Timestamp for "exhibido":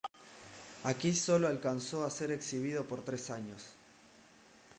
2.31-2.87